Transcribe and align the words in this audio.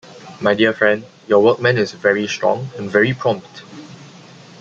My 0.41 0.55
dear 0.55 0.73
friend, 0.73 1.05
your 1.27 1.43
workman 1.43 1.77
is 1.77 1.91
very 1.91 2.27
strong— 2.27 2.69
and 2.75 2.89
very 2.89 3.13
prompt. 3.13 3.61